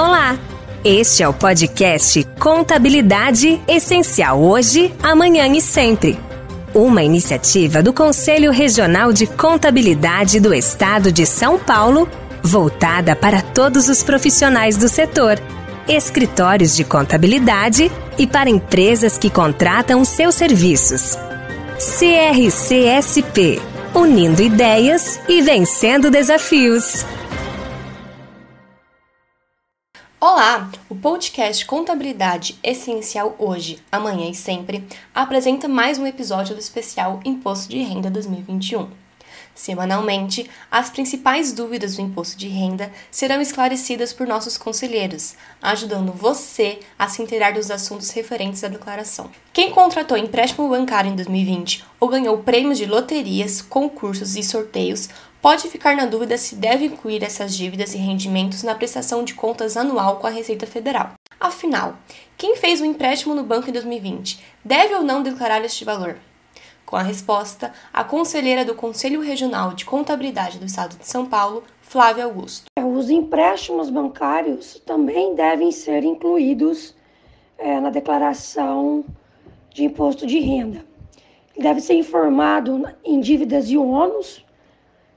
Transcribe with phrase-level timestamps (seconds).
[0.00, 0.38] Olá!
[0.82, 6.18] Este é o podcast Contabilidade Essencial hoje, amanhã e sempre.
[6.74, 12.08] Uma iniciativa do Conselho Regional de Contabilidade do Estado de São Paulo,
[12.42, 15.38] voltada para todos os profissionais do setor,
[15.86, 21.18] escritórios de contabilidade e para empresas que contratam seus serviços.
[21.76, 23.60] CRCSP
[23.94, 27.04] Unindo ideias e vencendo desafios.
[30.22, 30.70] Olá!
[30.90, 37.70] O podcast Contabilidade Essencial Hoje, Amanhã e Sempre apresenta mais um episódio do especial Imposto
[37.70, 38.90] de Renda 2021.
[39.54, 46.80] Semanalmente, as principais dúvidas do imposto de renda serão esclarecidas por nossos conselheiros, ajudando você
[46.98, 49.30] a se inteirar dos assuntos referentes à declaração.
[49.52, 55.08] Quem contratou empréstimo bancário em 2020 ou ganhou prêmios de loterias, concursos e sorteios
[55.42, 59.76] pode ficar na dúvida se deve incluir essas dívidas e rendimentos na prestação de contas
[59.76, 61.14] anual com a Receita Federal.
[61.38, 61.96] Afinal,
[62.36, 66.18] quem fez um empréstimo no banco em 2020 deve ou não declarar este valor?
[66.90, 71.62] Com a resposta, a conselheira do Conselho Regional de Contabilidade do Estado de São Paulo,
[71.80, 72.64] Flávia Augusto.
[72.76, 76.92] É, os empréstimos bancários também devem ser incluídos
[77.56, 79.04] é, na declaração
[79.72, 80.84] de imposto de renda.
[81.56, 84.44] deve ser informado em dívidas e ônus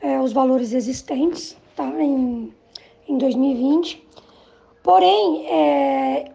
[0.00, 2.50] é, os valores existentes tá, em,
[3.06, 4.08] em 2020.
[4.82, 6.30] Porém, é,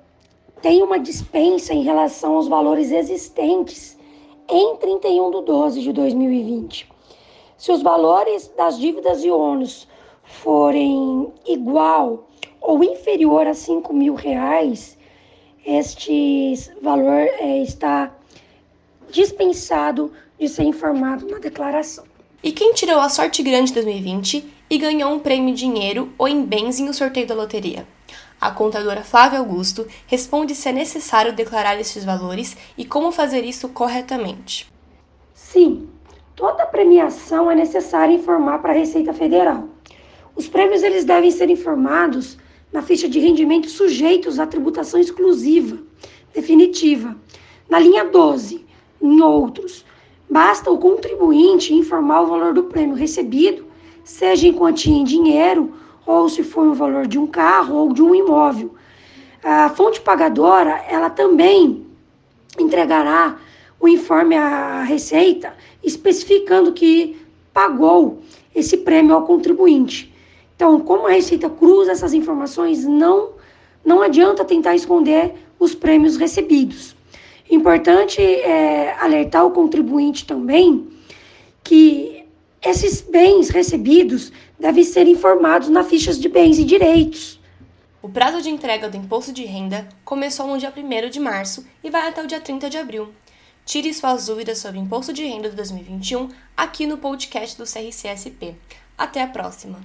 [0.62, 3.93] tem uma dispensa em relação aos valores existentes
[4.50, 6.90] em 31 de 12 de 2020.
[7.58, 9.88] Se os valores das dívidas e ônus
[10.24, 12.28] forem igual
[12.62, 14.98] ou inferior a 5 mil reais,
[15.66, 18.14] este valor é, está
[19.10, 22.06] dispensado de ser informado na declaração.
[22.44, 26.28] E quem tirou a sorte grande de 2020 e ganhou um prêmio em dinheiro ou
[26.28, 27.88] em bens em um sorteio da loteria?
[28.40, 33.70] A contadora Flávia Augusto responde se é necessário declarar esses valores e como fazer isso
[33.70, 34.70] corretamente.
[35.34, 35.88] Sim,
[36.36, 39.70] toda premiação é necessário informar para a Receita Federal.
[40.36, 42.38] Os prêmios eles devem ser informados
[42.74, 45.80] na ficha de rendimentos sujeitos à tributação exclusiva,
[46.34, 47.16] definitiva,
[47.70, 48.66] na linha 12,
[49.02, 49.86] em outros
[50.30, 53.66] Basta o contribuinte informar o valor do prêmio recebido,
[54.04, 55.74] seja em quantia em dinheiro
[56.06, 58.74] ou se for o valor de um carro ou de um imóvel.
[59.44, 61.86] A fonte pagadora, ela também
[62.58, 63.38] entregará
[63.80, 65.54] o informe à Receita
[65.84, 67.22] especificando que
[67.54, 68.20] pagou
[68.56, 70.14] esse prêmio ao contribuinte.
[70.56, 73.34] Então, como a Receita cruza essas informações, não
[73.86, 76.96] não adianta tentar esconder os prêmios recebidos.
[77.50, 80.88] Importante é alertar o contribuinte também
[81.64, 82.26] que
[82.62, 87.40] esses bens recebidos devem ser informados na fichas de bens e direitos.
[88.02, 91.90] O prazo de entrega do imposto de renda começou no dia 1 de março e
[91.90, 93.10] vai até o dia 30 de abril.
[93.66, 98.56] Tire suas dúvidas sobre imposto de renda de 2021 aqui no podcast do CRCSP.
[98.98, 99.80] Até a próxima!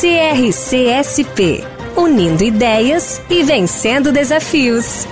[0.00, 5.06] CRCSP unindo ideias e vencendo desafios.